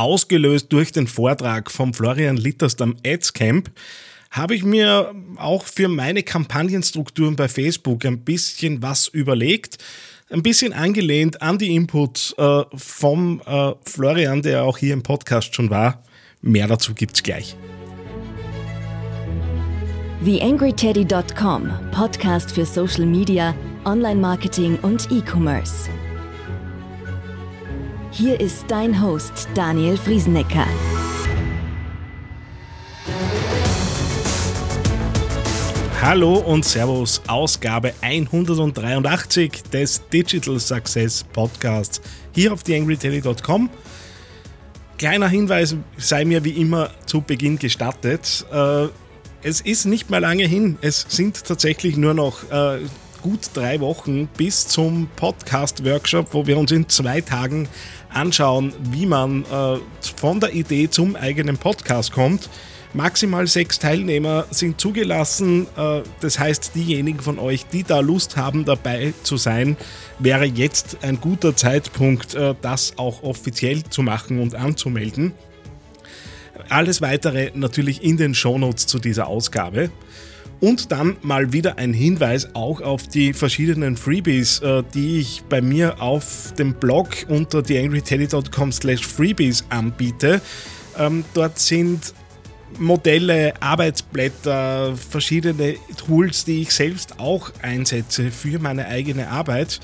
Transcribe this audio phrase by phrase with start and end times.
[0.00, 3.70] ausgelöst durch den Vortrag von Florian Litterst am Ads Camp,
[4.30, 9.78] habe ich mir auch für meine Kampagnenstrukturen bei Facebook ein bisschen was überlegt.
[10.30, 15.54] Ein bisschen angelehnt an die Inputs äh, vom äh, Florian, der auch hier im Podcast
[15.54, 16.02] schon war.
[16.40, 17.56] Mehr dazu gibt's gleich.
[20.24, 23.54] TheAngryTeddy.com, Podcast für Social Media,
[23.84, 25.90] Online-Marketing und E-Commerce.
[28.12, 30.66] Hier ist dein Host Daniel Friesenecker.
[36.02, 42.00] Hallo und Servus, Ausgabe 183 des Digital Success Podcasts
[42.34, 43.70] hier auf TheAngryTeddy.com.
[44.98, 48.44] Kleiner Hinweis sei mir wie immer zu Beginn gestattet.
[48.52, 48.88] Äh,
[49.44, 50.78] es ist nicht mehr lange hin.
[50.82, 52.80] Es sind tatsächlich nur noch äh,
[53.22, 57.68] gut drei Wochen bis zum Podcast-Workshop, wo wir uns in zwei Tagen
[58.08, 59.78] anschauen, wie man äh,
[60.16, 62.48] von der Idee zum eigenen Podcast kommt.
[62.92, 65.66] Maximal sechs Teilnehmer sind zugelassen.
[65.76, 69.76] Äh, das heißt, diejenigen von euch, die da Lust haben, dabei zu sein,
[70.18, 75.32] wäre jetzt ein guter Zeitpunkt, äh, das auch offiziell zu machen und anzumelden.
[76.68, 79.90] Alles weitere natürlich in den Shownotes zu dieser Ausgabe.
[80.60, 85.62] Und dann mal wieder ein Hinweis auch auf die verschiedenen Freebies, äh, die ich bei
[85.62, 90.42] mir auf dem Blog unter theangryteddy.com slash freebies anbiete.
[90.98, 92.12] Ähm, dort sind
[92.78, 99.80] Modelle, Arbeitsblätter, verschiedene Tools, die ich selbst auch einsetze für meine eigene Arbeit.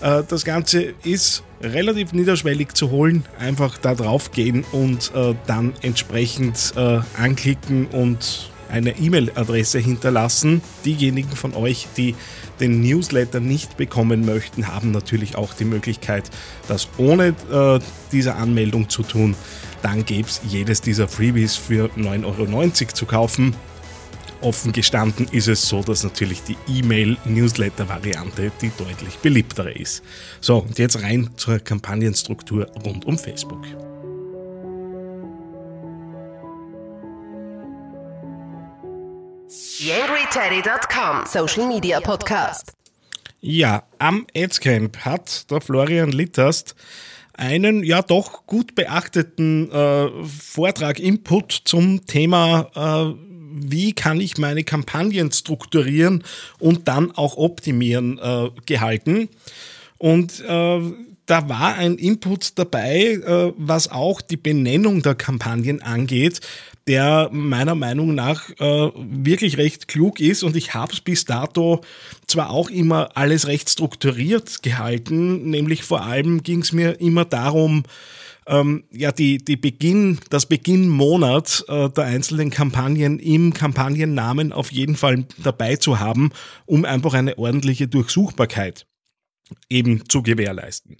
[0.00, 3.24] Äh, das Ganze ist relativ niederschwellig zu holen.
[3.38, 6.74] Einfach da drauf gehen und äh, dann entsprechend
[7.16, 10.62] anklicken und eine E-Mail-Adresse hinterlassen.
[10.84, 12.14] Diejenigen von euch, die
[12.60, 16.30] den Newsletter nicht bekommen möchten, haben natürlich auch die Möglichkeit,
[16.66, 17.78] das ohne äh,
[18.12, 19.34] diese Anmeldung zu tun.
[19.82, 23.54] Dann gäbe es jedes dieser Freebies für 9,90 Euro zu kaufen.
[24.40, 30.04] Offen gestanden ist es so, dass natürlich die E-Mail-Newsletter-Variante die deutlich beliebtere ist.
[30.40, 33.66] So, und jetzt rein zur Kampagnenstruktur rund um Facebook.
[39.50, 42.74] YangryTeddy.com Social Media Podcast.
[43.40, 46.74] Ja, am Adscamp hat der Florian Litterst
[47.32, 53.14] einen ja doch gut beachteten äh, Vortrag, Input zum Thema, äh,
[53.70, 56.24] wie kann ich meine Kampagnen strukturieren
[56.58, 59.30] und dann auch optimieren äh, gehalten.
[59.98, 60.80] Und äh,
[61.26, 66.40] da war ein Input dabei, äh, was auch die Benennung der Kampagnen angeht,
[66.86, 70.42] der meiner Meinung nach äh, wirklich recht klug ist.
[70.42, 71.82] Und ich habe es bis dato
[72.26, 77.82] zwar auch immer alles recht strukturiert gehalten, nämlich vor allem ging es mir immer darum,
[78.46, 84.96] ähm, ja, die, die Beginn, das Beginnmonat äh, der einzelnen Kampagnen im Kampagnennamen auf jeden
[84.96, 86.30] Fall dabei zu haben,
[86.64, 88.86] um einfach eine ordentliche Durchsuchbarkeit
[89.68, 90.96] eben zu gewährleisten.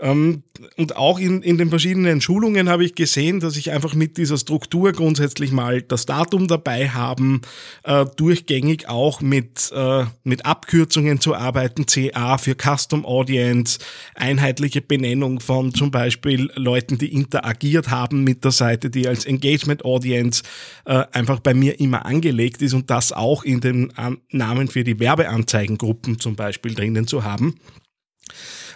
[0.00, 0.42] Ähm,
[0.76, 4.38] und auch in, in den verschiedenen Schulungen habe ich gesehen, dass ich einfach mit dieser
[4.38, 7.42] Struktur grundsätzlich mal das Datum dabei haben,
[7.84, 13.78] äh, durchgängig auch mit, äh, mit Abkürzungen zu arbeiten, CA für Custom Audience,
[14.14, 19.84] einheitliche Benennung von zum Beispiel Leuten, die interagiert haben mit der Seite, die als Engagement
[19.84, 20.42] Audience
[20.84, 23.92] äh, einfach bei mir immer angelegt ist und das auch in den
[24.30, 27.54] Namen für die Werbeanzeigengruppen zum Beispiel drinnen zu haben.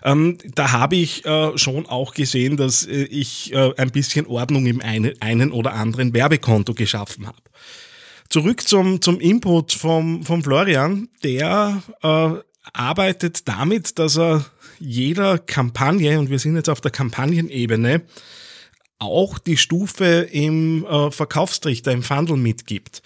[0.05, 4.67] Ähm, da habe ich äh, schon auch gesehen, dass äh, ich äh, ein bisschen Ordnung
[4.67, 7.39] im eine, einen oder anderen Werbekonto geschaffen habe.
[8.29, 12.31] Zurück zum, zum Input vom, vom Florian, der äh,
[12.73, 14.45] arbeitet damit, dass er
[14.79, 18.03] jeder Kampagne, und wir sind jetzt auf der Kampagnenebene,
[18.99, 23.03] auch die Stufe im äh, Verkaufstrichter, im Funnel mitgibt.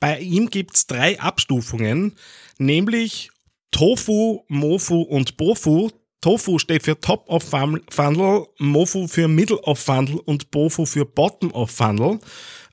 [0.00, 2.16] Bei ihm gibt es drei Abstufungen,
[2.58, 3.30] nämlich
[3.74, 5.90] Tofu, Mofu und Bofu.
[6.20, 11.50] Tofu steht für Top of Funnel, Mofu für Middle of Funnel und Bofu für Bottom
[11.50, 12.20] of Funnel.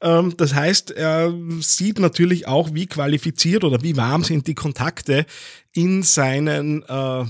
[0.01, 5.25] Ähm, das heißt, er sieht natürlich auch, wie qualifiziert oder wie warm sind die Kontakte
[5.74, 7.25] in seinen äh,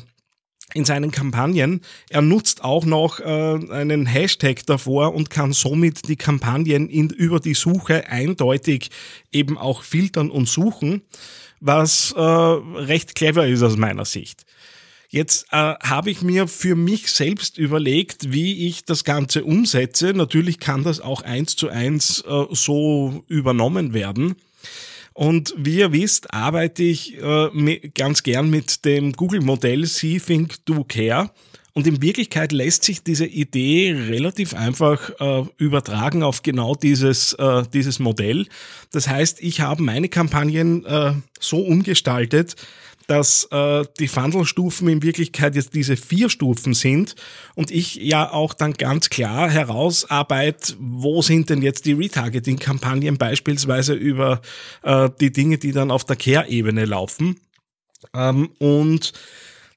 [0.73, 1.81] in seinen Kampagnen.
[2.09, 7.39] Er nutzt auch noch äh, einen Hashtag davor und kann somit die Kampagnen in, über
[7.39, 8.89] die Suche eindeutig
[9.31, 11.03] eben auch filtern und suchen
[11.61, 14.45] was äh, recht clever ist aus meiner Sicht.
[15.09, 20.13] Jetzt äh, habe ich mir für mich selbst überlegt, wie ich das Ganze umsetze.
[20.13, 24.35] Natürlich kann das auch eins zu eins äh, so übernommen werden.
[25.13, 30.85] Und wie ihr wisst, arbeite ich äh, ganz gern mit dem Google-Modell See, Think, Do,
[30.85, 31.29] Care.
[31.73, 37.63] Und in Wirklichkeit lässt sich diese Idee relativ einfach äh, übertragen auf genau dieses, äh,
[37.73, 38.47] dieses Modell.
[38.91, 42.55] Das heißt, ich habe meine Kampagnen äh, so umgestaltet,
[43.07, 47.15] dass äh, die Funnel-Stufen in Wirklichkeit jetzt diese vier Stufen sind
[47.55, 53.93] und ich ja auch dann ganz klar herausarbeite, wo sind denn jetzt die Retargeting-Kampagnen beispielsweise
[53.93, 54.41] über
[54.83, 57.37] äh, die Dinge, die dann auf der Care-Ebene laufen.
[58.13, 59.13] Ähm, und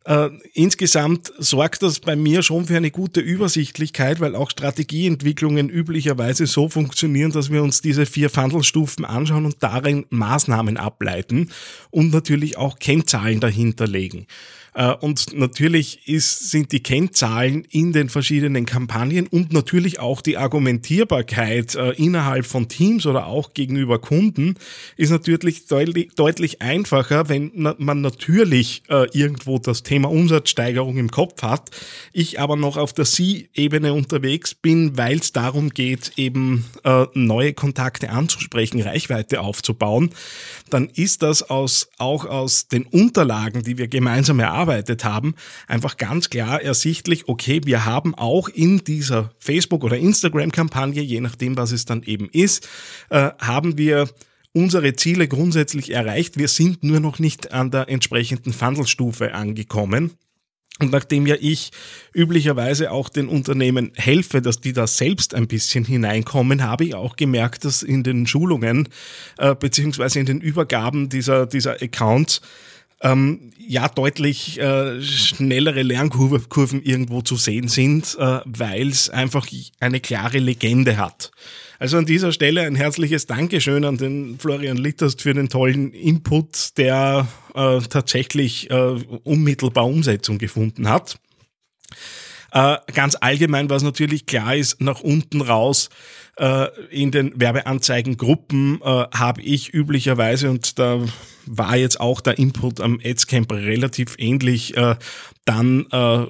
[0.05, 6.47] äh, insgesamt sorgt das bei mir schon für eine gute Übersichtlichkeit, weil auch Strategieentwicklungen üblicherweise
[6.47, 11.51] so funktionieren, dass wir uns diese vier Funnelstufen anschauen und darin Maßnahmen ableiten
[11.91, 14.27] und natürlich auch Kennzahlen dahinterlegen.
[14.75, 20.37] Äh, und natürlich ist, sind die Kennzahlen in den verschiedenen Kampagnen und natürlich auch die
[20.37, 24.57] Argumentierbarkeit äh, innerhalb von Teams oder auch gegenüber Kunden
[24.97, 31.71] ist natürlich deutlich, einfacher, wenn man natürlich äh, irgendwo das Thema Umsatzsteigerung im Kopf hat,
[32.13, 36.65] ich aber noch auf der Sie-Ebene unterwegs bin, weil es darum geht, eben
[37.15, 40.11] neue Kontakte anzusprechen, Reichweite aufzubauen,
[40.71, 45.35] dann ist das aus, auch aus den Unterlagen, die wir gemeinsam erarbeiten, erarbeitet haben,
[45.67, 51.57] einfach ganz klar ersichtlich, okay, wir haben auch in dieser Facebook- oder Instagram-Kampagne, je nachdem,
[51.57, 52.69] was es dann eben ist,
[53.11, 54.09] äh, haben wir
[54.53, 56.39] unsere Ziele grundsätzlich erreicht.
[56.39, 60.13] Wir sind nur noch nicht an der entsprechenden Funnelstufe angekommen.
[60.81, 61.71] Und nachdem ja ich
[62.13, 67.15] üblicherweise auch den Unternehmen helfe, dass die da selbst ein bisschen hineinkommen, habe ich auch
[67.15, 68.89] gemerkt, dass in den Schulungen
[69.39, 72.41] äh, beziehungsweise in den Übergaben dieser, dieser Accounts
[73.05, 79.47] ähm, ja deutlich äh, schnellere Lernkurven irgendwo zu sehen sind, äh, weil es einfach
[79.79, 81.31] eine klare Legende hat.
[81.79, 86.79] Also an dieser Stelle ein herzliches Dankeschön an den Florian Litterst für den tollen Input,
[86.79, 88.75] der äh, tatsächlich äh,
[89.23, 91.19] unmittelbar Umsetzung gefunden hat.
[92.55, 95.91] Äh, ganz allgemein, was natürlich klar ist, nach unten raus
[96.37, 101.05] äh, in den Werbeanzeigengruppen äh, habe ich üblicherweise, und da
[101.47, 104.95] war jetzt auch der Input am Adscamp relativ ähnlich, äh,
[105.45, 106.27] dann äh,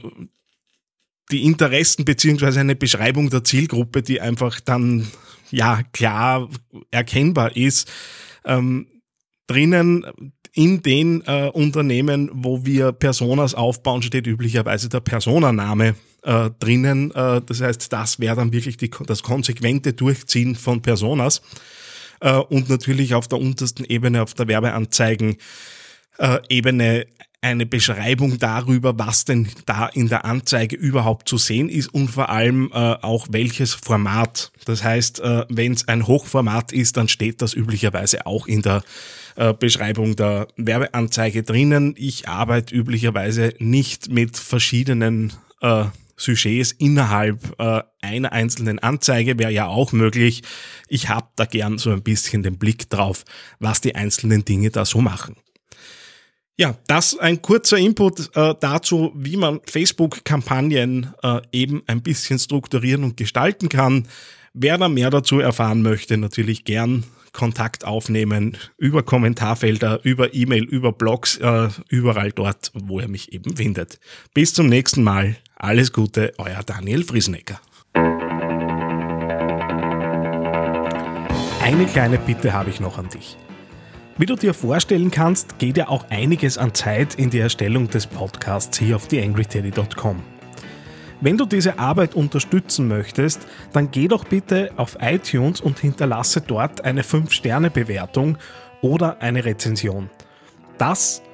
[1.30, 5.06] die Interessen beziehungsweise eine Beschreibung der Zielgruppe, die einfach dann
[5.50, 6.48] ja klar
[6.90, 7.92] erkennbar ist.
[8.46, 8.86] Ähm,
[9.46, 10.06] drinnen
[10.54, 15.94] in den äh, Unternehmen, wo wir Personas aufbauen, steht üblicherweise der Personaname
[16.24, 17.10] äh, drinnen.
[17.12, 21.42] Äh, das heißt, das wäre dann wirklich die, das konsequente Durchziehen von Personas.
[22.20, 25.36] Äh, und natürlich auf der untersten Ebene, auf der Werbeanzeigen,
[26.18, 26.38] äh,
[27.44, 32.30] eine Beschreibung darüber, was denn da in der Anzeige überhaupt zu sehen ist und vor
[32.30, 34.50] allem äh, auch welches Format.
[34.64, 38.82] Das heißt, äh, wenn es ein Hochformat ist, dann steht das üblicherweise auch in der
[39.36, 41.94] äh, Beschreibung der Werbeanzeige drinnen.
[41.98, 45.84] Ich arbeite üblicherweise nicht mit verschiedenen äh,
[46.16, 50.42] Sujets innerhalb äh, einer einzelnen Anzeige wäre ja auch möglich.
[50.88, 53.24] Ich habe da gern so ein bisschen den Blick drauf,
[53.58, 55.36] was die einzelnen Dinge da so machen.
[56.56, 63.02] Ja, das ein kurzer Input äh, dazu, wie man Facebook-Kampagnen äh, eben ein bisschen strukturieren
[63.02, 64.06] und gestalten kann.
[64.52, 67.02] Wer da mehr dazu erfahren möchte, natürlich gern
[67.32, 73.56] Kontakt aufnehmen über Kommentarfelder, über E-Mail, über Blogs, äh, überall dort, wo er mich eben
[73.56, 73.98] findet.
[74.32, 75.36] Bis zum nächsten Mal.
[75.56, 77.60] Alles Gute, euer Daniel Friesnecker.
[81.62, 83.36] Eine kleine Bitte habe ich noch an dich.
[84.18, 88.06] Wie du dir vorstellen kannst, geht ja auch einiges an Zeit in die Erstellung des
[88.06, 90.22] Podcasts hier auf theangryteddy.com.
[91.20, 96.84] Wenn du diese Arbeit unterstützen möchtest, dann geh doch bitte auf iTunes und hinterlasse dort
[96.84, 98.38] eine 5-Sterne-Bewertung
[98.82, 100.10] oder eine Rezension.
[100.78, 101.22] Das